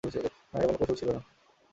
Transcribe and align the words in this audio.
না, 0.03 0.55
এটা 0.55 0.67
কোন 0.67 0.75
কৌশল 0.79 0.95
ছিল 0.95 1.09
না। 1.15 1.21